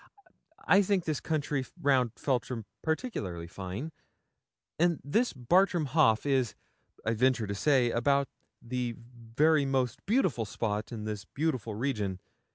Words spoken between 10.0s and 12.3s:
beautiful spot in this beautiful region.